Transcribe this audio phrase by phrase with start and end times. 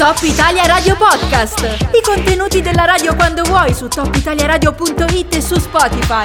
[0.00, 1.60] Top Italia Radio Podcast.
[1.92, 6.24] I contenuti della radio quando vuoi su topitaliaradio.it e su Spotify.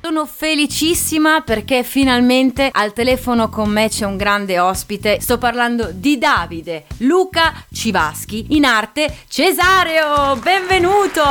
[0.00, 5.20] Sono felicissima perché finalmente al telefono con me c'è un grande ospite.
[5.20, 10.36] Sto parlando di Davide Luca Civaschi, in arte Cesareo.
[10.36, 11.24] Benvenuto!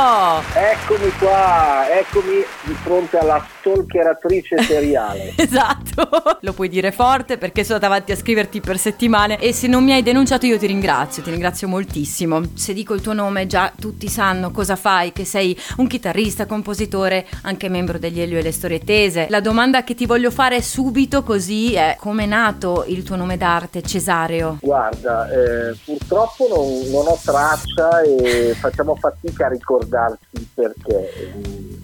[0.52, 5.32] Eccomi qua, eccomi di fronte alla stalkeratrice seriale.
[5.36, 6.08] esatto,
[6.40, 9.92] lo puoi dire forte perché sono davanti a scriverti per settimane e se non mi
[9.92, 12.40] hai denunciato io ti ringrazio, ti ringrazio moltissimo.
[12.54, 17.26] Se dico il tuo nome già tutti sanno cosa fai, che sei un chitarrista, compositore,
[17.42, 19.26] anche membro degli Elio e le Storie tese.
[19.28, 23.36] La domanda che ti voglio fare subito così è come è nato il tuo nome
[23.36, 24.58] d'arte Cesareo?
[24.60, 31.32] Guarda, eh, purtroppo non, non, ho traccia e facciamo fatica a ricordarsi perché,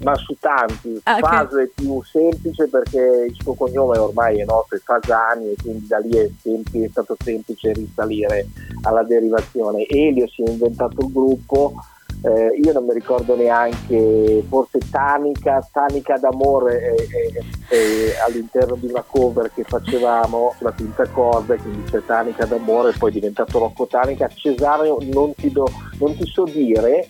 [0.02, 1.00] ma su tanti.
[1.04, 1.20] Ah, okay.
[1.22, 5.86] Faso è più semplice perché il suo cognome ormai è noto, è Fasani e quindi
[5.86, 8.46] da lì è, semplice, è stato semplice risalire
[8.82, 9.86] alla derivazione.
[9.86, 11.74] Elio si è inventato il gruppo
[12.24, 19.02] eh, io non mi ricordo neanche, forse Tanica, Tanica d'amore eh, eh, all'interno di una
[19.02, 24.28] cover che facevamo sulla quinta corda, quindi c'è Tanica d'amore, poi è diventato Rocco Tanica.
[24.28, 25.66] Cesare non ti, do,
[25.98, 27.08] non ti so dire,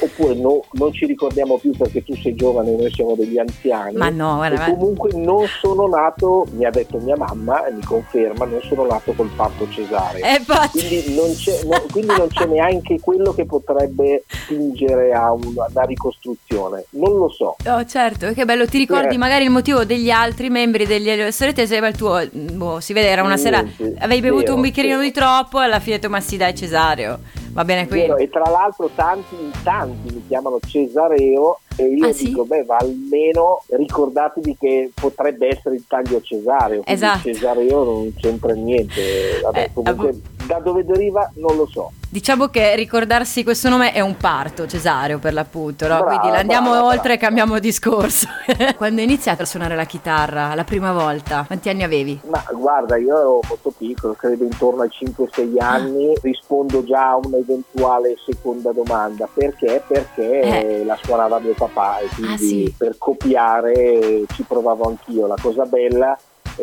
[0.00, 3.96] oppure no, non ci ricordiamo più perché tu sei giovane e noi siamo degli anziani.
[3.96, 7.82] Ma no, guarda, e comunque non sono nato, mi ha detto mia mamma e mi
[7.82, 10.24] conferma, non sono nato col parto cesareo.
[10.24, 11.28] Eh, quindi, non
[11.64, 16.84] no, quindi, non c'è, neanche quello che potrebbe spingere a una ricostruzione.
[16.90, 17.56] Non lo so.
[17.66, 19.18] Oh, certo, che bello, ti ricordi eh.
[19.18, 23.22] magari il motivo degli altri membri degli sorelle ma il tuo, boh, si vede, era
[23.22, 23.64] una sera,
[23.98, 25.06] avevi bevuto vero, un bicchierino vero.
[25.06, 27.18] di troppo e alla fine tu ma sì dai Cesareo.
[27.52, 28.00] Va bene qui.
[28.00, 32.48] Vero, e tra l'altro tanti, tanti mi chiamano Cesareo e io ah, dico, sì?
[32.48, 36.82] beh, ma almeno ricordatevi che potrebbe essere il taglio Cesareo.
[36.84, 37.32] Esatto.
[37.32, 39.40] Cesareo non c'entra niente.
[39.42, 40.20] Vabbè, eh, comunque,
[40.50, 41.92] da dove deriva non lo so.
[42.08, 46.00] Diciamo che ricordarsi questo nome è un parto, Cesareo per l'appunto, no?
[46.00, 48.26] Brava, quindi andiamo brava, oltre e cambiamo discorso.
[48.76, 52.20] Quando hai iniziato a suonare la chitarra la prima volta, quanti anni avevi?
[52.24, 55.68] Ma guarda, io ero molto piccolo, credo intorno ai 5-6 ah.
[55.68, 59.28] anni, rispondo già a un'eventuale seconda domanda.
[59.32, 59.80] Perché?
[59.86, 60.84] Perché eh.
[60.84, 62.74] la suonava mio papà e quindi ah, sì.
[62.76, 65.28] per copiare ci provavo anch'io.
[65.28, 66.18] La cosa bella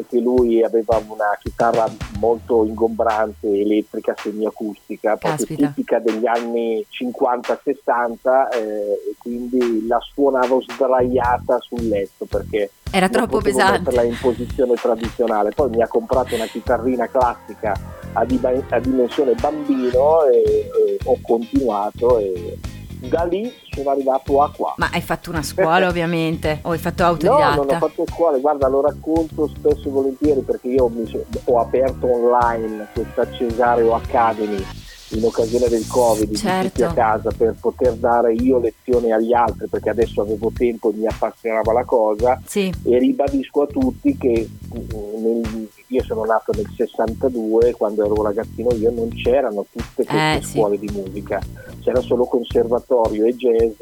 [0.07, 8.57] che lui aveva una chitarra molto ingombrante, elettrica, semiacustica, proprio tipica degli anni 50-60 eh,
[8.57, 15.51] e quindi la suonavo sdraiata sul letto perché era troppo pesante metterla in posizione tradizionale.
[15.51, 17.73] Poi mi ha comprato una chitarrina classica
[18.13, 22.57] a, di- a dimensione bambino e, e ho continuato e
[22.99, 24.73] da lì sono arrivato a qua.
[24.77, 27.55] Ma hai fatto una scuola ovviamente o hai fatto autodidatta?
[27.55, 31.09] No, non ho fatto scuola, guarda lo racconto spesso e volentieri perché io mi,
[31.45, 34.65] ho aperto online questa Cesareo Academy
[35.09, 36.67] in occasione del covid certo.
[36.67, 40.95] tutti a casa per poter dare io lezioni agli altri perché adesso avevo tempo e
[40.95, 42.73] mi appassionava la cosa sì.
[42.83, 48.73] e ribadisco a tutti che mm, nel, io sono nato nel 62 quando ero ragazzino
[48.73, 50.85] io non c'erano tutte queste eh, scuole sì.
[50.85, 51.41] di musica
[51.81, 53.81] c'era solo conservatorio e jazz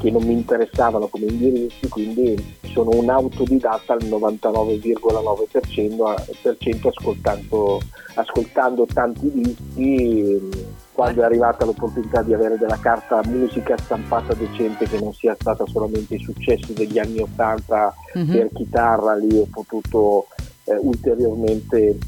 [0.00, 7.82] che non mi interessavano come indirizzi, quindi sono un autodidatta al 99,9% ascoltando,
[8.14, 10.48] ascoltando tanti dischi
[10.92, 15.66] quando è arrivata l'opportunità di avere della carta musica stampata decente che non sia stata
[15.66, 18.30] solamente i successi degli anni 80 mm-hmm.
[18.30, 20.28] per chitarra, lì ho potuto
[20.64, 21.98] eh, ulteriormente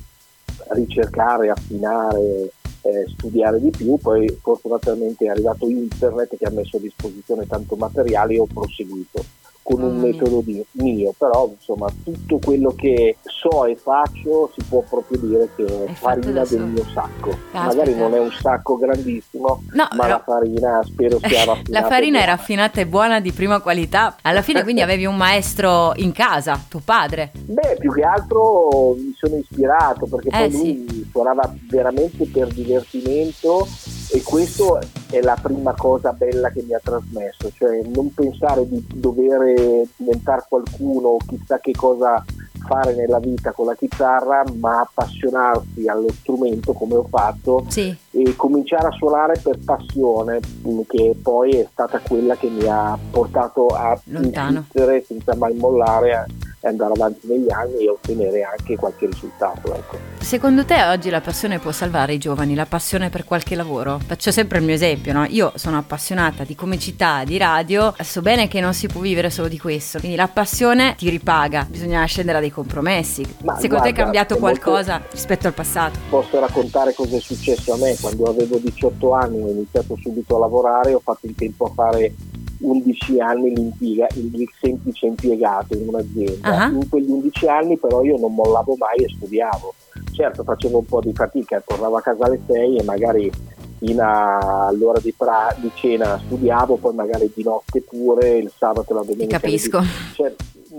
[0.69, 2.51] ricercare, affinare
[2.83, 7.77] eh, studiare di più, poi fortunatamente è arrivato internet che ha messo a disposizione tanto
[7.77, 9.25] materiale e ho proseguito
[9.63, 14.83] con un metodo di, mio, però insomma tutto quello che so e faccio si può
[14.89, 17.31] proprio dire che è farina del mio sacco.
[17.31, 17.65] Aspetta.
[17.65, 20.09] Magari non è un sacco grandissimo, no, ma no.
[20.09, 21.71] la farina spero sia raffinata.
[21.83, 24.17] La farina è raffinata e buona di prima qualità.
[24.23, 27.31] Alla fine quindi avevi un maestro in casa, tuo padre.
[27.33, 31.09] Beh, più che altro mi sono ispirato perché eh, poi lui sì.
[31.11, 33.67] suonava veramente per divertimento
[34.15, 34.79] e questo
[35.11, 40.45] è la prima cosa bella che mi ha trasmesso, cioè non pensare di dover diventare
[40.49, 42.23] qualcuno o chissà che cosa
[42.67, 47.95] fare nella vita con la chitarra, ma appassionarsi allo strumento come ho fatto sì.
[48.11, 50.41] e cominciare a suonare per passione,
[50.87, 56.27] che poi è stata quella che mi ha portato a insistere senza mai mollare
[56.61, 59.75] e andare avanti negli anni e ottenere anche qualche risultato.
[59.75, 60.22] Ecco.
[60.23, 63.99] Secondo te oggi la passione può salvare i giovani, la passione per qualche lavoro?
[64.03, 65.27] Faccio sempre il mio esempio, no?
[65.29, 69.49] io sono appassionata di comicità, di radio, so bene che non si può vivere solo
[69.49, 73.23] di questo, quindi la passione ti ripaga, bisogna scendere a dei compromessi.
[73.43, 75.09] Ma Secondo guarda, te è cambiato è qualcosa molto...
[75.11, 75.99] rispetto al passato?
[76.09, 80.39] Posso raccontare cosa è successo a me quando avevo 18 anni, ho iniziato subito a
[80.39, 82.15] lavorare, ho fatto in tempo a fare
[82.63, 86.67] 11 anni il semplice impiegato in un'azienda.
[86.69, 86.81] Uh-huh.
[86.81, 89.75] In quegli 11 anni però io non mollavo mai e studiavo.
[90.13, 93.33] Certo facevo un po' di fatica, tornavo a casa alle 6 e magari
[93.79, 98.95] fino all'ora di, pra- di cena studiavo, poi magari di notte pure, il sabato e
[98.95, 99.41] la domenica.
[99.41, 99.83] Capisco.
[100.15, 100.35] Cioè,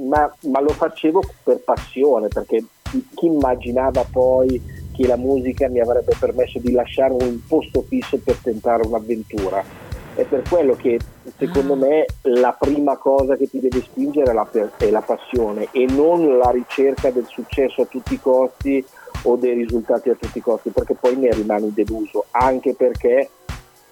[0.07, 2.63] ma, ma lo facevo per passione, perché
[3.15, 4.61] chi immaginava poi
[4.93, 10.23] che la musica mi avrebbe permesso di lasciare un posto fisso per tentare un'avventura è
[10.25, 10.99] per quello che
[11.37, 14.47] secondo me la prima cosa che ti deve spingere è la,
[14.77, 18.85] è la, passione e non la ricerca del successo a tutti i costi
[19.23, 23.29] o dei risultati a tutti i costi, perché poi ne rimani deluso, anche perché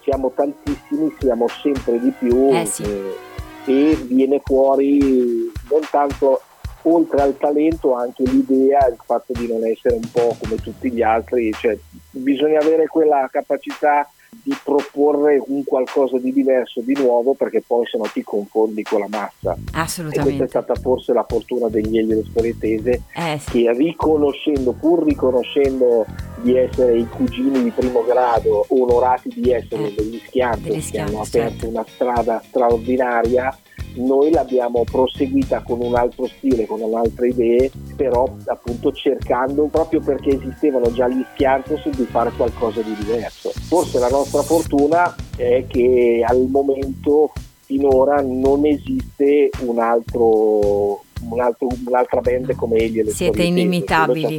[0.02, 2.82] siamo tantissimi, siamo sempre di più eh sì.
[2.84, 3.16] e,
[3.64, 6.40] e viene fuori non tanto
[6.82, 11.02] oltre al talento anche l'idea, il fatto di non essere un po' come tutti gli
[11.02, 11.78] altri, cioè
[12.10, 14.08] bisogna avere quella capacità
[14.42, 19.00] di proporre un qualcosa di diverso, di nuovo, perché poi se no ti confondi con
[19.00, 19.56] la massa.
[19.72, 20.34] Assolutamente.
[20.34, 23.62] E questa è stata forse la fortuna degli Elio Sporietese, eh, sì.
[23.62, 26.04] che riconoscendo, pur riconoscendo
[26.42, 31.20] di essere i cugini di primo grado, onorati di essere eh, degli schianti, che hanno
[31.20, 31.68] aperto certo.
[31.68, 33.56] una strada straordinaria,
[33.96, 40.30] noi l'abbiamo proseguita con un altro stile, con un'altra idea, però appunto cercando proprio perché
[40.30, 43.50] esistevano già gli Schiantos di fare qualcosa di diverso.
[43.50, 51.68] Forse la nostra fortuna è che al momento finora non esiste un altro un altro,
[51.86, 54.38] un'altra band come Elio e le Siete inimitabili.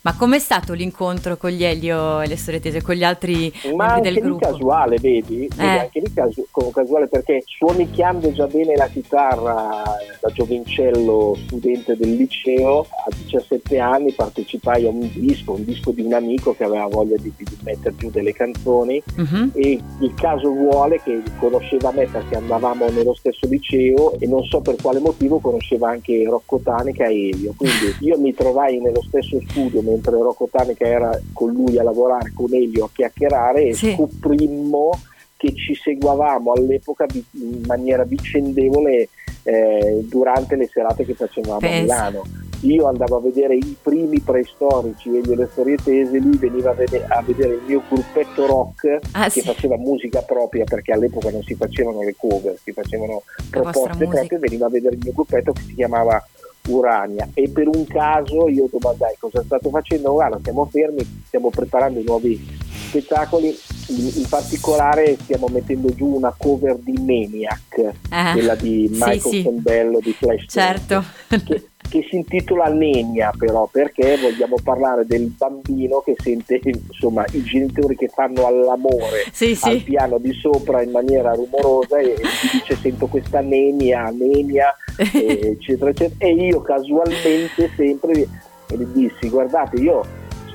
[0.00, 4.12] Ma com'è stato l'incontro con gli Elio e le Storietese, con gli altri Ma membri
[4.12, 4.46] del gruppo?
[4.46, 5.48] casuale, vedi?
[5.58, 5.66] Eh.
[5.66, 9.82] Anche lì casu- casuale perché suonicchiando già bene la chitarra
[10.20, 16.02] da giovincello studente del liceo, a 17 anni partecipai a un disco, un disco di
[16.02, 19.50] un amico che aveva voglia di, di mettere giù delle canzoni uh-huh.
[19.54, 24.60] e il caso vuole che conosceva me perché andavamo nello stesso liceo e non so
[24.60, 27.54] per quale motivo conosceva anche Rocco Tanica e Elio.
[27.56, 32.32] Quindi io mi trovai nello stesso studio mentre Rocco Tanica era con lui a lavorare,
[32.34, 33.92] con Elio a chiacchierare e sì.
[33.92, 34.90] scoprimmo
[35.36, 39.08] che ci seguavamo all'epoca in maniera vicendevole
[39.42, 42.04] eh, durante le serate che facevamo Pensa.
[42.04, 46.70] a Milano io andavo a vedere i primi preistorici e le storie tese, lui veniva
[46.70, 49.42] a vedere, a vedere il mio gruppetto rock ah, che sì.
[49.42, 54.66] faceva musica propria perché all'epoca non si facevano le cover, si facevano proposte proprie, veniva
[54.66, 56.22] a vedere il mio gruppetto che si chiamava
[56.68, 62.00] Urania e per un caso io domandai cosa state facendo, guarda stiamo fermi, stiamo preparando
[62.00, 63.54] i nuovi spettacoli,
[63.88, 69.42] in, particolare stiamo mettendo giù una cover di Maniac, ah, quella di Michael sì, sì.
[69.42, 70.44] Sembello di Flash.
[70.48, 71.04] Certo.
[71.28, 77.42] Che, che si intitola Nenia però perché vogliamo parlare del bambino che sente insomma i
[77.44, 82.16] genitori che fanno all'amore sì, al piano di sopra in maniera rumorosa e,
[82.50, 86.14] dice sento questa nenia, nenia eccetera eccetera.
[86.18, 88.26] E io casualmente sempre
[88.66, 90.04] gli dissi guardate io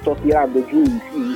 [0.02, 0.84] sto tirando giù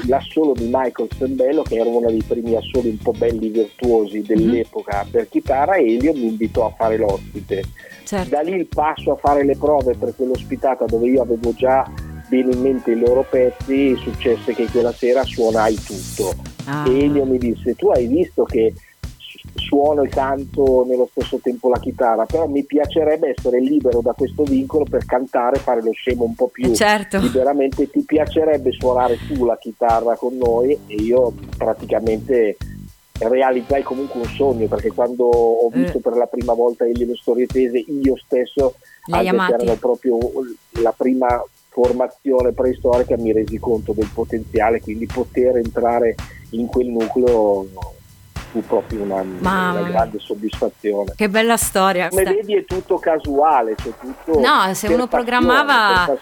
[0.08, 5.04] l'assolo di Michael Sembello che era uno dei primi assoli un po' belli virtuosi dell'epoca
[5.04, 5.12] mm-hmm.
[5.12, 7.64] per chitarra e Elio mi invitò a fare l'ospite
[8.04, 8.30] certo.
[8.30, 11.90] da lì il passo a fare le prove per quell'ospitata dove io avevo già
[12.28, 16.34] bene in mente i loro pezzi successe che quella sera suonai tutto
[16.66, 16.88] ah.
[16.88, 18.74] e Elio mi disse tu hai visto che
[19.56, 24.44] suono e canto nello stesso tempo la chitarra, però mi piacerebbe essere libero da questo
[24.44, 27.20] vincolo per cantare, fare lo scemo un po' più certo.
[27.20, 27.90] liberamente.
[27.90, 32.58] Ti piacerebbe suonare tu la chitarra con noi e io praticamente
[33.28, 35.78] realizzai comunque un sogno perché quando ho eh.
[35.80, 36.02] visto eh.
[36.02, 38.76] per la prima volta le storie tese io stesso
[39.10, 40.18] anche erano proprio
[40.82, 46.16] la prima formazione preistorica mi resi conto del potenziale quindi poter entrare
[46.52, 47.68] in quel nucleo
[48.54, 51.14] fu proprio una, una, grande soddisfazione.
[51.16, 52.10] Che bella storia.
[52.10, 56.16] Come vedi è tutto casuale, cioè tutto No, se uno programmava...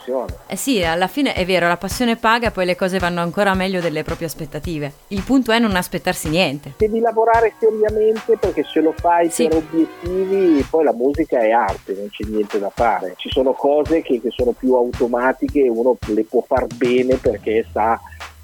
[0.48, 3.82] Eh sì, alla fine è vero, la passione paga, poi le cose vanno ancora meglio
[3.82, 4.94] delle proprie aspettative.
[5.10, 6.76] Il punto è non aspettarsi niente.
[6.78, 9.50] Devi lavorare seriamente perché se lo fai sì.
[9.50, 13.16] per obiettivi, poi la musica è arte, non c'è niente da fare.
[13.18, 18.00] Ci sono cose che, che sono più automatiche, uno le può far bene perché sa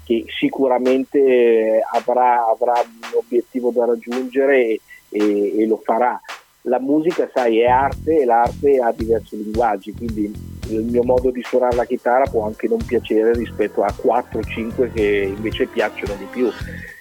[0.08, 6.18] che sicuramente avrà, avrà un obiettivo da raggiungere e, e, e lo farà.
[6.62, 10.32] la musica, sai, è arte e l'arte ha diversi linguaggi, quindi
[10.70, 15.34] il mio modo di suonare la chitarra può anche non piacere rispetto a 4-5 che
[15.36, 16.48] invece piacciono di più.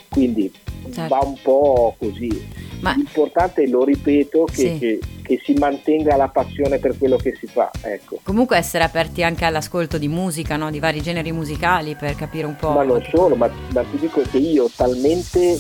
[0.10, 0.52] Quindi
[0.92, 1.16] certo.
[1.16, 2.46] va un po' così.
[2.82, 2.94] Ma...
[2.94, 4.78] L'importante, lo ripeto, che, sì.
[4.78, 7.70] che, che, si mantenga la passione per quello che si fa.
[7.82, 8.20] Ecco.
[8.24, 10.72] Comunque essere aperti anche all'ascolto di musica, no?
[10.72, 12.72] di vari generi musicali per capire un po'.
[12.72, 15.58] Ma non solo, ma, ma ti dico che io talmente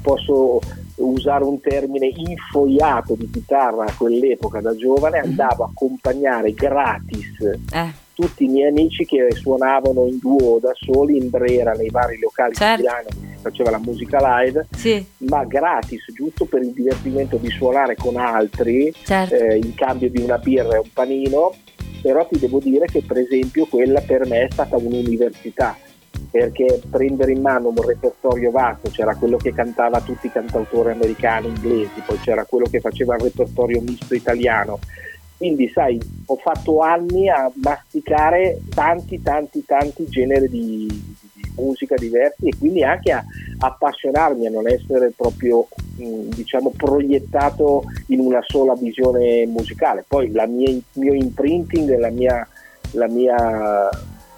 [0.00, 0.60] posso
[0.96, 5.30] usare un termine infoiato di chitarra a quell'epoca da giovane, mhm.
[5.30, 7.40] andavo a accompagnare gratis
[7.72, 7.92] eh.
[8.14, 12.54] tutti i miei amici che suonavano in duo da soli in Brera nei vari locali
[12.54, 12.82] certo.
[12.82, 15.04] di Milano faceva la musica live, sì.
[15.18, 19.34] ma gratis, giusto per il divertimento di suonare con altri certo.
[19.34, 21.54] eh, in cambio di una birra e un panino.
[22.00, 25.76] Però ti devo dire che per esempio quella per me è stata un'università
[26.30, 31.48] perché prendere in mano un repertorio vasto, c'era quello che cantava tutti i cantautori americani,
[31.48, 34.78] inglesi, poi c'era quello che faceva il repertorio misto italiano.
[35.36, 40.86] Quindi, sai, ho fatto anni a masticare tanti, tanti, tanti generi di,
[41.34, 43.24] di musica diversi e quindi anche a
[43.58, 50.04] appassionarmi a non essere proprio, diciamo, proiettato in una sola visione musicale.
[50.06, 52.46] Poi mia, il mio imprinting, la mia,
[52.92, 53.88] la mia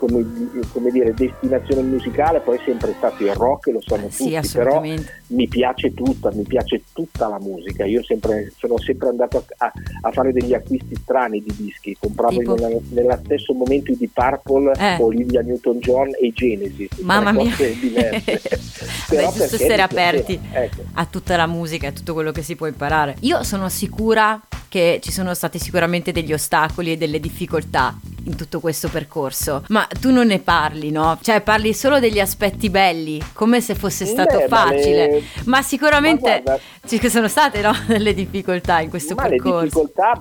[0.00, 0.24] come,
[0.72, 4.80] come, dire, destinazione musicale poi è sempre stato il rock, lo sanno sì, tutti, però
[4.80, 7.84] mi piace tutta, mi piace tutta la musica.
[7.84, 12.56] Io sempre, sono sempre andato a, a, fare degli acquisti strani di dischi, compravo
[12.88, 14.96] nello stesso momento i di Purple, eh.
[15.02, 16.98] Olivia Newton-John e Genesis.
[17.00, 17.54] Mamma mia!
[17.54, 18.40] Diverse.
[19.10, 20.82] Beh, giusto essere aperti ecco.
[20.94, 23.16] a tutta la musica e a tutto quello che si può imparare.
[23.20, 24.40] Io sono sicura
[24.70, 29.86] che ci sono stati sicuramente degli ostacoli e delle difficoltà in tutto questo percorso, ma
[30.00, 31.18] tu non ne parli, no?
[31.20, 35.22] Cioè parli solo degli aspetti belli, come se fosse stato Beh, facile, ma, le...
[35.44, 39.58] ma sicuramente ma guarda, ci sono state no, delle difficoltà in questo ma percorso.
[39.58, 40.20] Le difficoltà,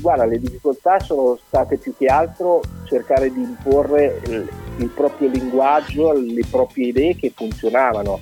[0.00, 6.12] guarda, le difficoltà sono state più che altro cercare di imporre il, il proprio linguaggio,
[6.12, 8.20] le proprie idee che funzionavano.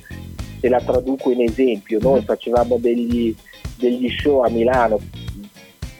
[0.59, 2.25] Se la traduco in esempio, noi mm.
[2.25, 3.33] facevamo degli,
[3.77, 4.99] degli show a Milano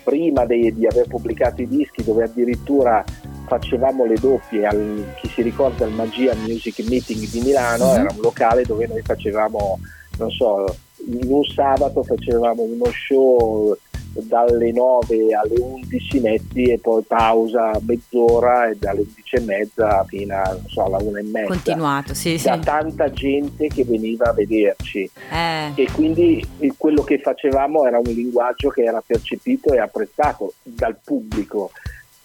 [0.09, 3.05] prima di, di aver pubblicato i dischi dove addirittura
[3.45, 7.99] facevamo le doppie al, chi si ricorda il Magia Music Meeting di Milano mm-hmm.
[7.99, 9.79] era un locale dove noi facevamo
[10.17, 10.75] non so
[11.05, 13.77] in un sabato facevamo uno show
[14.13, 20.35] dalle 9 alle 11 netti e poi pausa mezz'ora e dalle 11 e mezza fino
[20.35, 21.47] a, so, alla 1 e mezza.
[21.47, 22.59] Continuato, sì, da sì.
[22.61, 25.09] tanta gente che veniva a vederci.
[25.31, 25.71] Eh.
[25.75, 26.45] E quindi
[26.77, 31.71] quello che facevamo era un linguaggio che era percepito e apprezzato dal pubblico.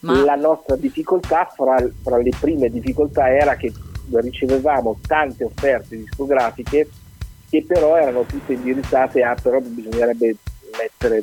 [0.01, 0.23] Ma...
[0.23, 3.73] La nostra difficoltà, fra, fra le prime difficoltà, era che
[4.11, 6.89] ricevevamo tante offerte discografiche
[7.49, 10.37] che però erano tutte indirizzate a però bisognerebbe
[10.77, 11.23] mettere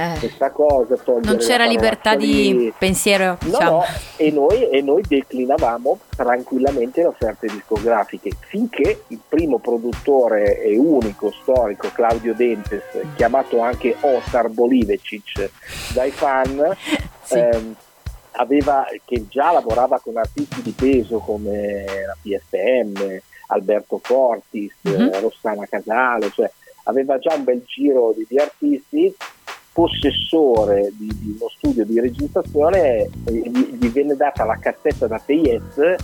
[0.00, 0.96] eh, questa cosa.
[1.04, 3.36] Non c'era libertà di, di, pensiero.
[3.40, 3.76] Diciamo.
[3.78, 3.84] No,
[4.16, 11.30] e, noi, e noi declinavamo tranquillamente le offerte discografiche finché il primo produttore e unico
[11.30, 12.82] storico, Claudio Dentes,
[13.14, 15.50] chiamato anche Otar Bolivecic
[15.92, 16.76] dai fan,
[17.22, 17.38] sì.
[17.38, 17.74] ehm,
[18.32, 25.20] aveva, che già lavorava con artisti di peso come la PSM, Alberto Fortis, mm-hmm.
[25.20, 26.50] Rossana Casale, cioè
[26.84, 29.14] aveva già un bel giro di, di artisti
[29.80, 35.78] possessore di, di, uno studio di registrazione gli, gli, venne data la cassetta da Payet
[35.78, 35.96] eh,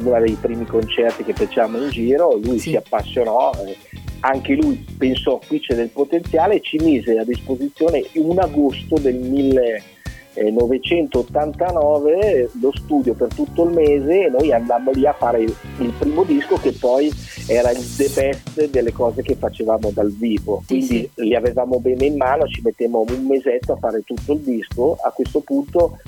[0.00, 2.70] uno dei primi concerti che facciamo in giro lui sì.
[2.70, 3.74] si appassionò eh,
[4.20, 9.16] anche lui pensò qui c'è del potenziale e ci mise a disposizione un agosto del
[9.16, 9.99] 1900
[10.34, 15.92] 1989 lo studio per tutto il mese e noi andammo lì a fare il, il,
[15.98, 17.10] primo disco che poi
[17.46, 21.10] era il the best delle cose che facevamo dal vivo quindi sì.
[21.16, 25.10] li avevamo bene in mano ci mettemmo un mesetto a fare tutto il disco a
[25.10, 25.98] questo punto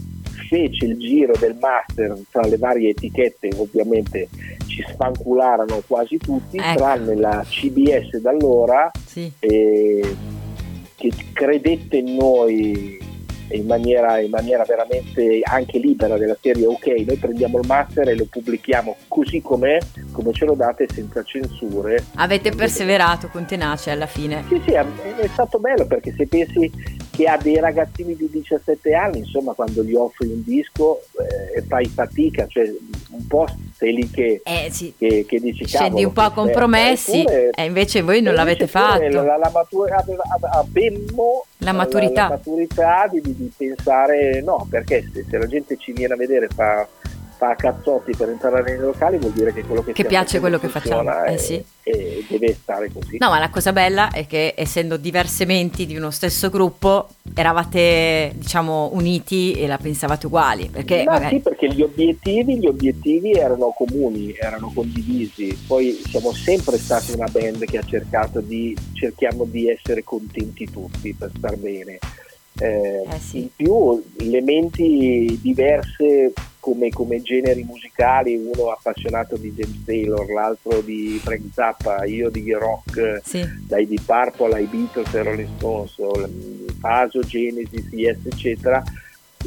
[0.49, 4.29] fece il giro del master tra le varie etichette ovviamente
[4.67, 6.76] ci sfancularono quasi tutti ecco.
[6.76, 9.31] tranne la CBS d'allora sì.
[9.41, 10.17] eh,
[10.95, 13.11] che credette in noi
[13.50, 18.16] in maniera, in maniera, veramente anche libera della serie ok noi prendiamo il master e
[18.16, 19.78] lo pubblichiamo così com'è
[20.12, 22.04] come ce lo date senza censure.
[22.16, 24.44] Avete perseverato con tenacia alla fine.
[24.49, 24.84] Sì sì è,
[25.16, 26.70] è stato bello perché se pensi
[27.12, 31.02] che ha dei ragazzini di 17 anni insomma quando gli offri un disco
[31.54, 32.64] eh, fai fatica cioè
[33.11, 34.95] un po' sei lì che, eh, sì.
[34.97, 39.07] che, che dici scendi un po' a compromessi e invece voi non l'avete fatto.
[39.09, 40.02] la, la matura,
[40.52, 45.47] abbiamo la maturità, la, la maturità di, di, di, pensare no perché se, se, la
[45.47, 46.88] gente ci viene a vedere fa
[47.42, 50.61] fa a cazzotti per entrare nei locali vuol dire che quello che, che piace quello
[50.61, 51.25] che facciamo.
[51.25, 51.64] Eh sì.
[51.82, 53.16] E deve stare così.
[53.18, 58.30] No, ma la cosa bella è che essendo diverse menti di uno stesso gruppo, eravate
[58.37, 60.68] diciamo uniti e la pensavate uguali.
[60.70, 61.37] Perché, Ma magari...
[61.37, 65.58] sì, perché gli obiettivi, gli obiettivi erano comuni, erano condivisi.
[65.66, 71.12] Poi siamo sempre stati una band che ha cercato di cerchiamo di essere contenti tutti
[71.12, 71.99] per star bene.
[72.61, 73.38] Eh, eh sì.
[73.38, 76.32] In più elementi diverse
[76.62, 82.52] come, come, generi musicali, uno appassionato di James Taylor, l'altro di Frank Zappa, io di
[82.52, 83.45] rock, sì.
[83.66, 88.81] dai Deep Purple ai Beatles e Rolling Stones, Faso, Genesis, Yes, eccetera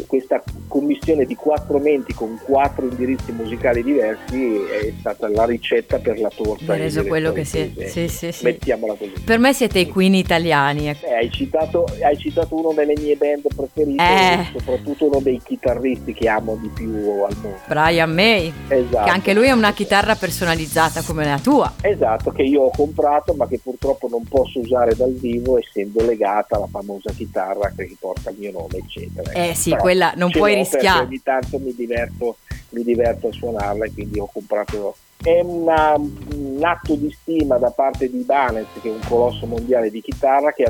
[0.08, 6.20] questa commissione di quattro menti con quattro indirizzi musicali diversi è stata la ricetta per
[6.20, 6.74] la torta.
[6.74, 7.88] Hai reso quello che siete.
[7.88, 8.44] Sì, sì, sì.
[8.44, 9.14] Mettiamola così.
[9.24, 10.90] Per me siete i Queen italiani.
[10.90, 14.48] Eh, hai, citato, hai, citato, uno delle mie band preferite, eh.
[14.58, 16.90] soprattutto uno dei chitarristi che amo di più
[17.24, 17.60] al mondo.
[17.68, 18.52] Brian May.
[18.68, 19.04] Esatto.
[19.04, 21.74] Che anche lui ha una chitarra personalizzata come la tua.
[21.82, 26.56] Esatto, che io ho comprato ma che purtroppo non posso usare dal vivo essendo legata
[26.56, 29.32] alla famosa chitarra che porta il mio nome, eccetera.
[29.32, 31.06] Eh sì, Però quella non puoi rischiare.
[31.06, 32.38] Ogni tanto mi diverto,
[32.70, 37.70] mi diverto a suonarla e quindi ho comprato è una, un atto di stima da
[37.70, 40.66] parte di Ibanez, che è un colosso mondiale di chitarra, che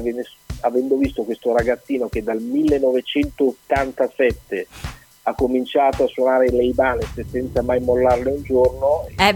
[0.62, 4.68] avendo visto questo ragazzino che dal 1987
[5.28, 9.34] ha cominciato a suonare le Ibanez senza mai mollarle un giorno, eh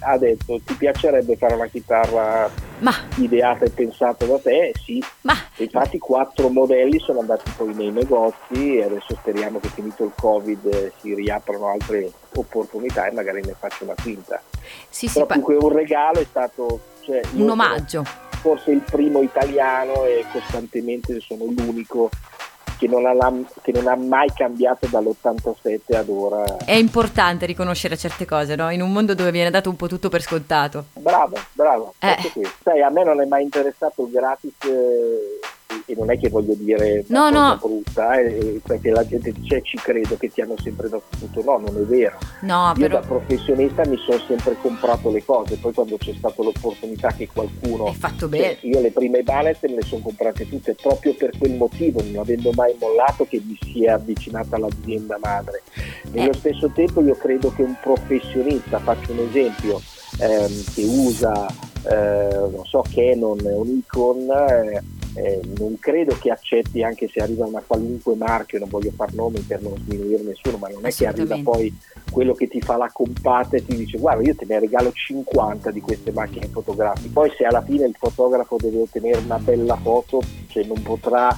[0.00, 2.50] ha detto ti piacerebbe fare una chitarra
[2.80, 2.92] Ma.
[3.16, 4.74] ideata e pensata da te?
[4.84, 5.02] Sì.
[5.22, 5.34] Ma.
[5.56, 10.92] Infatti quattro modelli sono andati poi nei negozi e adesso speriamo che finito il Covid
[11.00, 14.42] si riaprano altre opportunità e magari ne faccio una quinta.
[14.90, 16.80] Sì, Però sì, comunque un regalo è stato...
[17.00, 18.04] Cioè, un omaggio.
[18.40, 22.10] Forse il primo italiano e costantemente sono l'unico
[22.76, 26.56] che non, ha, che non, ha, mai cambiato dall'87 ad ora.
[26.64, 28.70] È importante riconoscere certe cose, no?
[28.70, 30.86] In un mondo dove viene dato un po' tutto per scontato.
[30.94, 31.94] Bravo, bravo.
[31.98, 32.16] Eh.
[32.62, 34.52] Sai, a me non è mai interessato il gratis.
[34.64, 35.40] Eh,
[35.86, 37.58] e non è che voglio dire no, no.
[37.60, 41.58] brutta, eh, perché la gente dice ci credo che ti hanno sempre dato tutto, no,
[41.58, 42.18] non è vero.
[42.42, 43.00] No, Io però...
[43.00, 47.86] da professionista mi sono sempre comprato le cose, poi quando c'è stata l'opportunità che qualcuno...
[47.86, 48.56] Hai fatto bene.
[48.60, 52.16] Cioè, io le prime ballet me le sono comprate tutte proprio per quel motivo, non
[52.16, 55.62] avendo mai mollato che mi si è avvicinata all'azienda madre.
[56.12, 56.36] Nello eh.
[56.36, 59.80] stesso tempo io credo che un professionista, faccio un esempio,
[60.18, 61.46] ehm, che usa
[61.86, 64.26] eh, non so Canon o Nikon
[65.14, 69.40] eh, non credo che accetti anche se arriva una qualunque marchio, non voglio far nomi
[69.40, 71.72] per non sminuire nessuno, ma non è che arriva poi
[72.10, 75.70] quello che ti fa la compata e ti dice guarda io te ne regalo 50
[75.70, 80.20] di queste macchine fotografiche, poi se alla fine il fotografo deve ottenere una bella foto,
[80.48, 81.36] cioè non potrà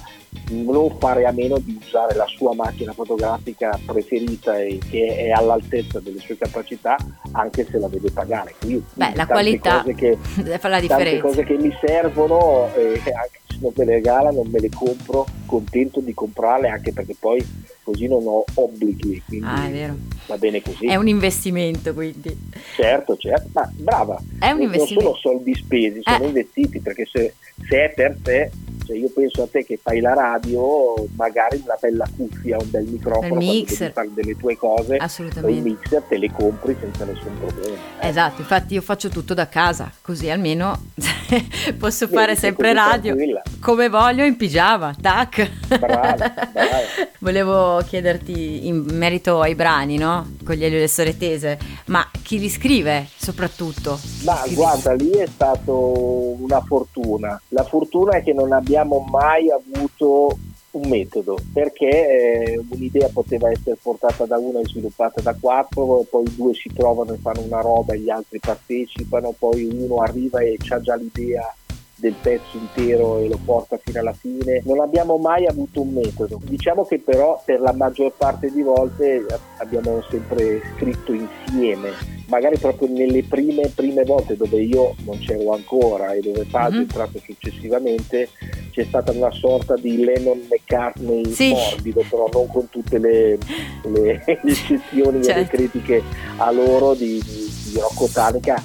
[0.51, 5.99] non fare a meno di usare la sua macchina fotografica preferita e che è all'altezza
[5.99, 6.97] delle sue capacità
[7.33, 8.55] anche se la deve pagare.
[8.59, 10.17] Quindi, Beh, la qualità che,
[10.59, 10.89] fa la differenza.
[10.89, 15.27] Tante cose che mi servono, eh, anche non me le regala, non me le compro,
[15.47, 17.45] contento di comprarle anche perché poi
[17.83, 19.95] così non ho obblighi, quindi ah,
[20.27, 20.87] va bene così.
[20.87, 22.37] È un investimento quindi.
[22.75, 26.29] Certo, certo, ma brava, è un non sono soldi spesi, sono eh.
[26.29, 27.35] investiti perché se,
[27.69, 28.51] se è per te
[28.87, 32.85] cioè io penso a te che fai la radio, magari una bella cuffia, un bel
[32.85, 33.93] microfono, il mixer.
[33.93, 35.59] fare delle tue cose, Assolutamente.
[35.59, 37.77] il mixer te le compri senza nessun problema.
[38.01, 38.09] Eh.
[38.09, 40.85] Esatto, infatti io faccio tutto da casa, così almeno
[41.79, 43.43] posso fare Beh, sempre radio tranquilla.
[43.61, 45.51] come voglio in pigiama, tac.
[45.79, 46.77] Brava, brava.
[47.19, 50.35] Volevo chiederti in merito ai brani, no?
[50.45, 53.99] Con gli Elio e le Sorretese, ma chi li scrive soprattutto?
[54.25, 57.41] Ma guarda, lì è stato una fortuna.
[57.49, 60.37] La fortuna è che non abbiamo abbiamo mai avuto
[60.73, 66.25] un metodo perché eh, un'idea poteva essere portata da uno e sviluppata da quattro, poi
[66.37, 70.59] due si trovano e fanno una roba e gli altri partecipano, poi uno arriva e
[70.69, 71.55] ha già l'idea
[71.99, 74.61] del pezzo intero e lo porta fino alla fine.
[74.67, 76.39] Non abbiamo mai avuto un metodo.
[76.45, 79.25] Diciamo che però per la maggior parte di volte
[79.57, 86.13] abbiamo sempre scritto insieme, magari proprio nelle prime, prime volte dove io non c'ero ancora
[86.13, 86.79] e dove Fabio mm-hmm.
[86.79, 88.29] è entrato successivamente
[88.71, 91.51] c'è stata una sorta di Lennon McCartney sì.
[91.51, 93.39] morbido, però non con tutte le,
[93.85, 95.31] le eccezioni certo.
[95.31, 96.03] e le critiche
[96.37, 98.63] a loro di, di, di Rocco Tanica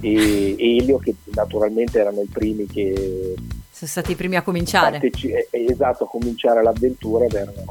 [0.00, 3.34] e Elio che naturalmente erano i primi che
[3.70, 7.64] sono stati i primi a cominciare parteci- eh, esatto a cominciare l'avventura ed erano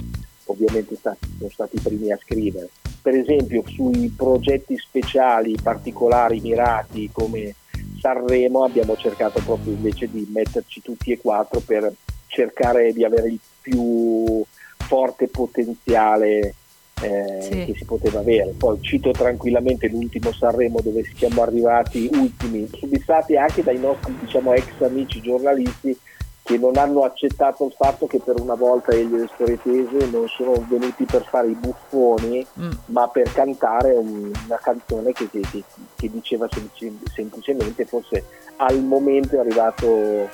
[0.45, 2.69] ovviamente stati, sono stati i primi a scrivere
[3.01, 7.55] per esempio sui progetti speciali particolari mirati come
[7.99, 11.91] Sanremo abbiamo cercato proprio invece di metterci tutti e quattro per
[12.27, 14.43] cercare di avere il più
[14.77, 16.55] forte potenziale
[17.01, 17.65] eh, sì.
[17.65, 18.53] che si poteva avere.
[18.57, 24.81] Poi cito tranquillamente l'ultimo Sanremo dove siamo arrivati ultimi, subissati anche dai nostri diciamo, ex
[24.81, 25.97] amici giornalisti
[26.51, 30.09] che non hanno accettato il fatto che per una volta egli e le storie tese
[30.09, 32.71] non sono venuti per fare i buffoni mm.
[32.87, 35.41] ma per cantare un, una canzone che, che,
[35.95, 38.25] che diceva semplici, semplicemente forse
[38.57, 40.29] al momento è arrivato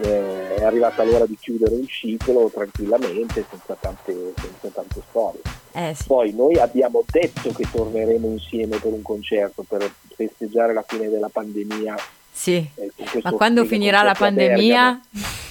[0.00, 5.40] eh, è arrivata l'ora di chiudere un ciclo tranquillamente senza tante, senza tante storie
[5.72, 6.04] eh, sì.
[6.06, 11.28] poi noi abbiamo detto che torneremo insieme per un concerto per festeggiare la fine della
[11.28, 11.94] pandemia
[12.30, 15.00] sì, eh, ma quando finirà la pandemia?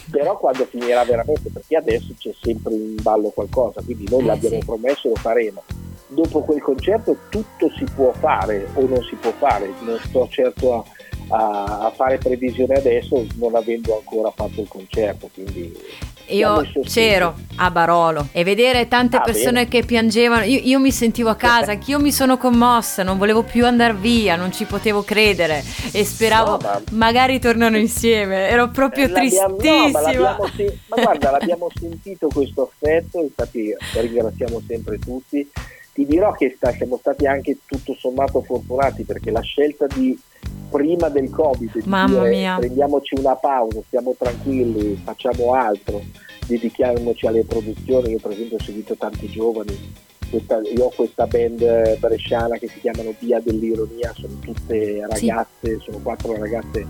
[0.10, 4.60] Però quando finirà veramente, perché adesso c'è sempre in ballo qualcosa, quindi noi eh, l'abbiamo
[4.66, 5.64] promesso e lo faremo.
[6.08, 10.74] Dopo quel concerto tutto si può fare o non si può fare, non sto certo
[10.74, 10.84] a,
[11.30, 15.76] a, a fare previsione adesso non avendo ancora fatto il concerto, quindi
[16.30, 19.68] io c'ero a Barolo e vedere tante ah, persone bene.
[19.68, 23.66] che piangevano, io, io, mi sentivo a casa, anch'io mi sono commossa, non volevo più
[23.66, 26.82] andare via, non ci potevo credere e speravo no, ma...
[26.92, 29.48] magari tornano insieme, ero proprio eh, tristissima.
[29.48, 30.38] No, ma,
[30.88, 35.50] ma guarda, l'abbiamo sentito questo affetto, infatti ringraziamo sempre tutti.
[35.94, 40.16] Ti dirò che sta, siamo stati anche tutto sommato fortunati perché la scelta di
[40.70, 42.56] prima del Covid, Mamma dire, mia.
[42.58, 46.02] prendiamoci una pausa, stiamo tranquilli, facciamo altro,
[46.46, 48.12] dedichiamoci alle produzioni.
[48.12, 49.94] Io per esempio ho seguito tanti giovani,
[50.30, 55.80] questa, io ho questa band bresciana che si chiamano Via dell'Ironia, sono tutte ragazze, sì.
[55.84, 56.86] sono quattro ragazze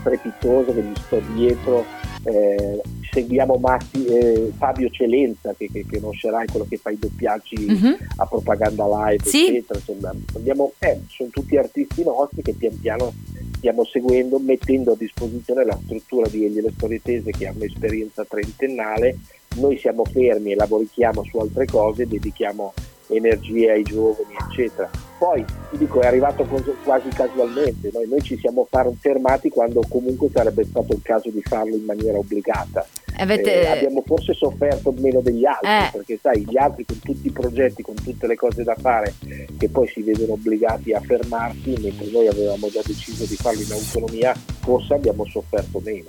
[0.00, 1.84] strepitose che gli sto dietro.
[2.22, 2.80] Eh,
[3.16, 7.92] seguiamo Massi, eh, Fabio Celenza che, che, che conoscerai, quello che fa i doppiaggi mm-hmm.
[8.16, 9.46] a propaganda live, sì.
[9.46, 9.78] eccetera.
[9.78, 13.14] Insomma, abbiamo, eh, sono tutti artisti nostri che pian piano
[13.56, 18.24] stiamo seguendo, mettendo a disposizione la struttura di Egli le Storie Tese che ha un'esperienza
[18.24, 19.16] trentennale.
[19.56, 22.74] Noi siamo fermi e lavoriamo su altre cose, dedichiamo
[23.08, 24.90] energie ai giovani, eccetera.
[25.18, 26.46] Poi ti dico, è arrivato
[26.84, 28.68] quasi casualmente, noi, noi ci siamo
[29.00, 32.86] fermati quando comunque sarebbe stato il caso di farlo in maniera obbligata.
[33.18, 33.62] Avete...
[33.62, 35.88] Eh, abbiamo forse sofferto meno degli altri, eh.
[35.90, 39.14] perché sai, gli altri con tutti i progetti, con tutte le cose da fare,
[39.56, 43.72] che poi si vedono obbligati a fermarsi, mentre noi avevamo già deciso di farlo in
[43.72, 46.08] autonomia, forse abbiamo sofferto meno.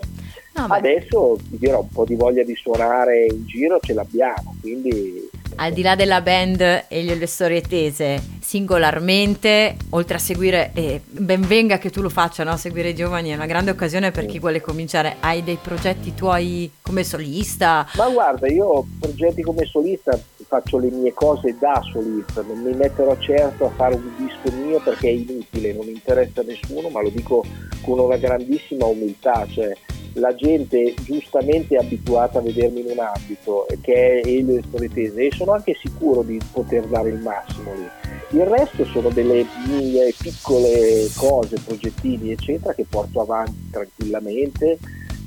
[0.56, 5.30] No, Adesso ti dirò un po' di voglia di suonare in giro ce l'abbiamo, quindi
[5.60, 11.41] al di là della band e le storie tese, singolarmente, oltre a seguire, e ben
[11.41, 12.55] venga che tu lo faccia, no?
[12.55, 15.17] seguire i giovani è una grande occasione per chi vuole cominciare.
[15.19, 17.86] Hai dei progetti tuoi come solista?
[17.95, 23.17] Ma guarda, io progetti come solista faccio le mie cose da solista, non mi metterò
[23.19, 27.10] certo a fare un disco mio perché è inutile, non interessa a nessuno, ma lo
[27.10, 27.43] dico
[27.81, 29.73] con una grandissima umiltà, cioè
[30.13, 35.25] la gente giustamente è abituata a vedermi in un ambito che è Elio e Storitese
[35.25, 38.07] e sono anche sicuro di poter dare il massimo lì.
[38.32, 44.78] Il resto sono delle mie piccole cose, progettini eccetera che porto avanti tranquillamente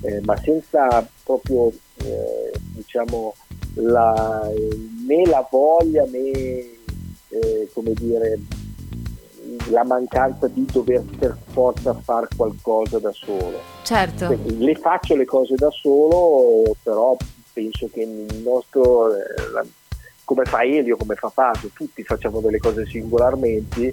[0.03, 3.35] eh, ma senza proprio eh, diciamo
[3.75, 4.51] la,
[5.07, 8.39] né la voglia né eh, come dire
[9.71, 13.59] la mancanza di dover per forza fare qualcosa da solo.
[13.83, 14.39] Certo.
[14.45, 17.17] Le faccio le cose da solo, però
[17.53, 19.65] penso che il nostro, eh, la,
[20.31, 23.93] come fa Elio, come fa Pato, tutti facciamo delle cose singolarmente,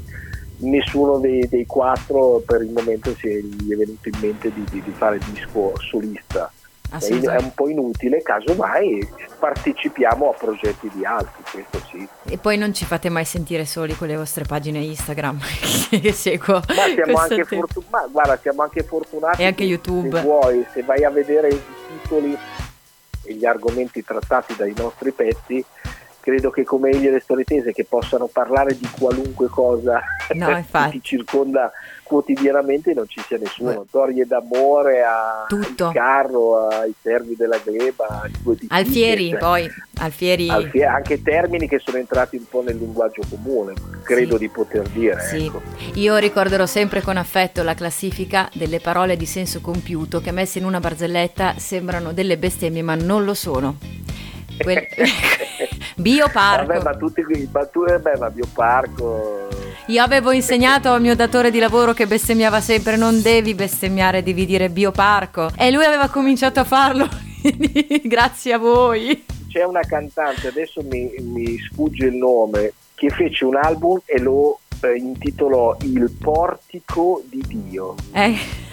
[0.58, 4.64] nessuno dei, dei quattro per il momento si è, gli è venuto in mente di,
[4.70, 6.52] di, di fare disco solista
[6.90, 9.06] è un po' inutile, casomai
[9.40, 12.08] partecipiamo a progetti di altri, questo sì.
[12.30, 15.40] E poi non ci fate mai sentire soli con le vostre pagine Instagram
[15.90, 16.62] che seguo.
[16.68, 19.42] Ma siamo, anche, fortu- ma, guarda, siamo anche fortunati.
[19.42, 20.16] E anche YouTube.
[20.16, 21.62] Se vuoi, se vai a vedere i
[22.02, 22.38] titoli
[23.28, 25.64] e gli argomenti trattati dai nostri pezzi,
[26.28, 30.02] credo che come egli e le storie tese che possano parlare di qualunque cosa
[30.34, 31.72] no, che ti circonda
[32.04, 35.92] quotidianamente non ci sia nessuno, Torrie d'amore a Tutto.
[35.94, 38.30] carro, ai servi della gleba,
[38.68, 40.50] Alfieri cioè, poi, Alfieri.
[40.50, 40.84] Alfieri.
[40.86, 44.40] anche termini che sono entrati un po' nel linguaggio comune, credo sì.
[44.40, 45.22] di poter dire.
[45.22, 45.46] Sì.
[45.46, 45.62] Ecco.
[45.94, 50.66] Io ricorderò sempre con affetto la classifica delle parole di senso compiuto che messe in
[50.66, 53.78] una barzelletta sembrano delle bestemmie ma non lo sono.
[54.58, 54.88] Que-
[55.98, 56.68] bioparco.
[56.68, 59.48] Vabbè, ma tutti ma tu, beh, ma bioparco
[59.90, 64.46] io avevo insegnato al mio datore di lavoro che bestemmiava sempre non devi bestemmiare, devi
[64.46, 67.08] dire bioparco e lui aveva cominciato a farlo
[68.04, 69.24] grazie a voi.
[69.48, 74.60] C'è una cantante, adesso mi, mi sfugge il nome, che fece un album e lo
[74.82, 77.96] eh, intitolò Il portico di Dio.
[78.12, 78.67] Eh.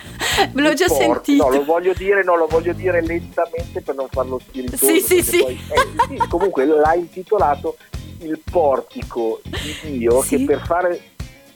[0.52, 1.02] L'ho già porto.
[1.02, 1.48] sentito.
[1.48, 4.86] No, lo voglio dire, no, lo voglio dire lentamente per non farlo spiritoso.
[4.86, 5.38] Sì, sì, sì.
[5.38, 6.28] Poi, eh, sì.
[6.28, 7.76] Comunque l'ha intitolato
[8.20, 10.38] il portico di Dio sì?
[10.38, 11.00] che per fare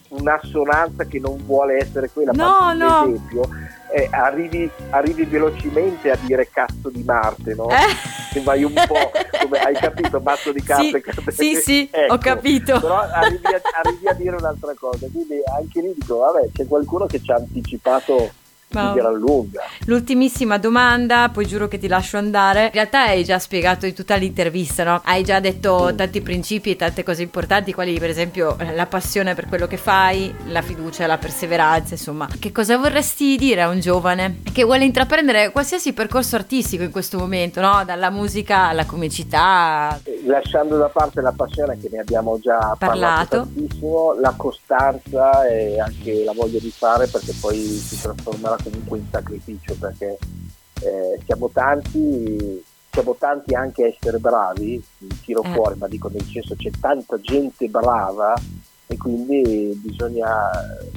[0.08, 3.02] un'assonanza che non vuole essere quella, no, ma no.
[3.04, 3.48] esempio,
[3.92, 7.68] eh, arrivi, arrivi, velocemente a dire cazzo di Marte, no?
[7.68, 8.40] Eh.
[8.40, 9.10] vai un po'
[9.42, 11.02] come hai capito, mazzo di carte.
[11.28, 12.80] Sì, sì, sì ecco, ho capito.
[12.80, 17.06] Però arrivi a, arrivi a, dire un'altra cosa, quindi anche lì dico, vabbè, c'è qualcuno
[17.06, 18.30] che ci ha anticipato
[18.70, 19.62] ma di gran lunga.
[19.86, 22.66] L'ultimissima domanda, poi giuro che ti lascio andare.
[22.66, 25.00] In realtà hai già spiegato in tutta l'intervista, no?
[25.04, 25.96] Hai già detto mm.
[25.96, 30.34] tanti principi e tante cose importanti, quali per esempio la passione per quello che fai,
[30.46, 32.28] la fiducia, la perseveranza, insomma.
[32.38, 37.18] Che cosa vorresti dire a un giovane che vuole intraprendere qualsiasi percorso artistico in questo
[37.18, 37.82] momento, no?
[37.84, 39.98] Dalla musica alla comicità.
[40.24, 46.24] Lasciando da parte la passione che ne abbiamo già parlato, parlato la costanza e anche
[46.24, 50.18] la voglia di fare perché poi si trasformerà comunque in sacrificio perché
[50.80, 54.82] eh, siamo tanti siamo tanti anche a essere bravi,
[55.24, 55.52] tiro eh.
[55.52, 58.34] fuori, ma dico nel senso c'è tanta gente brava
[58.86, 60.50] e quindi bisogna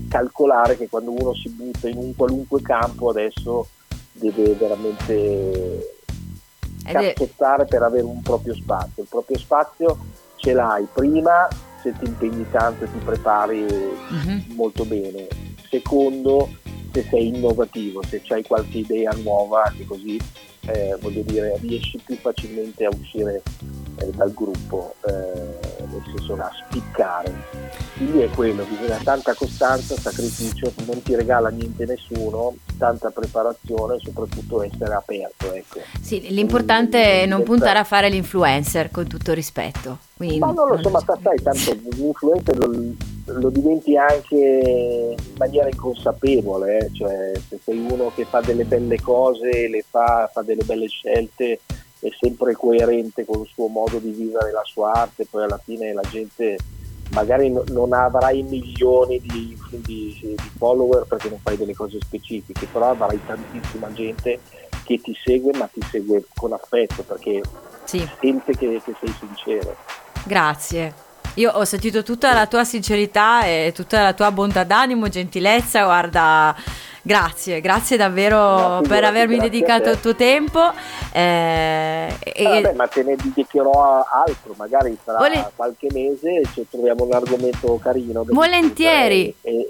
[0.07, 3.67] calcolare che quando uno si butta in un qualunque campo adesso
[4.13, 5.97] deve veramente
[6.83, 9.03] cazzottare per avere un proprio spazio.
[9.03, 9.97] Il proprio spazio
[10.37, 11.47] ce l'hai prima
[11.81, 14.55] se ti impegni tanto e ti prepari mm-hmm.
[14.55, 15.27] molto bene.
[15.69, 16.49] Secondo,
[16.91, 20.19] se sei innovativo, se hai qualche idea nuova che così
[20.67, 23.41] eh, voglio dire riesci più facilmente a uscire
[23.97, 27.33] eh, dal gruppo, eh, nel senso da spiccare.
[27.97, 33.99] Quindi è quello, bisogna tanta costanza, sacrificio, non ti regala niente nessuno, tanta preparazione e
[34.03, 35.51] soprattutto essere aperto.
[35.53, 35.79] Ecco.
[35.99, 39.97] Sì, l'importante Quindi, è non puntare a fare l'influencer con tutto rispetto.
[40.15, 42.57] Quindi, ma non lo so, ma sai, tanto l'influencer
[43.33, 46.91] lo, diventi anche in maniera inconsapevole, eh?
[46.93, 51.59] cioè se sei uno che fa delle belle cose, le fa, fa delle belle scelte,
[51.99, 55.93] è sempre coerente con il suo modo di vivere la sua arte, poi alla fine
[55.93, 56.57] la gente
[57.11, 62.67] magari no, non avrai milioni di, di, di, follower perché non fai delle cose specifiche,
[62.71, 64.39] però avrai tantissima gente
[64.83, 67.41] che ti segue, ma ti segue con affetto perché
[67.83, 68.07] sì.
[68.19, 69.75] sente che, che sei sincero.
[70.25, 71.10] Grazie.
[71.35, 76.53] Io ho sentito tutta la tua sincerità e tutta la tua bontà d'animo, gentilezza, guarda,
[77.01, 80.71] grazie, grazie davvero no, per avermi dedicato il tuo tempo.
[81.13, 82.43] Eh, e...
[82.43, 85.51] vabbè, ma te ne dedicherò altro, magari tra Vole...
[85.55, 88.25] qualche mese ci troviamo un argomento carino.
[88.27, 89.33] Volentieri.
[89.41, 89.67] E,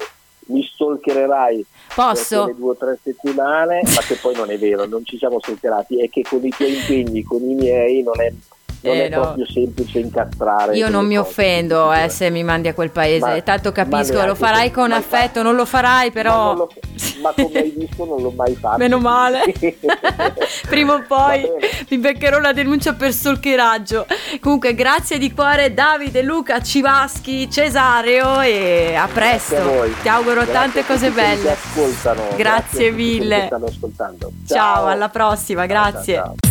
[0.48, 2.48] mi stalkererai Posso?
[2.48, 6.02] le due o tre settimane, ma che poi non è vero, non ci siamo stalkerati,
[6.04, 8.34] è che con i tuoi impegni, con i miei, non è
[8.82, 9.22] non eh, è no.
[9.22, 10.76] proprio semplice incastrare.
[10.76, 11.30] Io non mi cose.
[11.30, 15.26] offendo eh, se mi mandi a quel paese, ma, tanto capisco, lo farai con affetto,
[15.26, 15.42] fatto.
[15.44, 16.54] non lo farai però...
[16.54, 16.70] Ma, lo,
[17.22, 18.78] ma, come hai visto non l'ho mai fatto.
[18.78, 19.42] Meno male.
[20.68, 21.48] Prima o poi
[21.90, 24.06] mi beccherò una denuncia per stalkeraggio.
[24.40, 29.86] Comunque grazie di cuore Davide, Luca, Civaschi, Cesario e a presto.
[30.02, 31.52] Ti auguro grazie tante cose belle.
[31.52, 32.22] Ascoltano.
[32.36, 33.50] Grazie, grazie mille.
[33.50, 34.32] Ciao.
[34.48, 36.16] ciao, alla prossima, grazie.
[36.16, 36.51] Ciao, ciao.